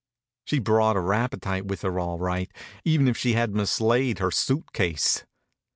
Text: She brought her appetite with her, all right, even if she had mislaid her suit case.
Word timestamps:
She 0.45 0.57
brought 0.57 0.95
her 0.95 1.13
appetite 1.13 1.67
with 1.67 1.83
her, 1.83 1.99
all 1.99 2.17
right, 2.17 2.51
even 2.83 3.07
if 3.07 3.15
she 3.17 3.33
had 3.33 3.53
mislaid 3.53 4.17
her 4.17 4.31
suit 4.31 4.73
case. 4.73 5.25